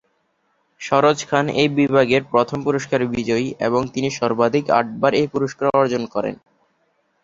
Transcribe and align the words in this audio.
সরোজ 0.81 1.19
খান 1.25 1.45
এই 1.61 1.69
বিভাগের 1.77 2.21
প্রথম 2.31 2.59
পুরস্কার 2.63 2.99
বিজয়ী 3.13 3.47
এবং 3.67 3.81
তিনি 3.93 4.09
সর্বাধিক 4.19 4.65
আটবার 4.79 5.11
এই 5.13 5.27
পুরস্কার 5.33 5.67
অর্জন 5.73 6.03
করেন। 6.13 6.35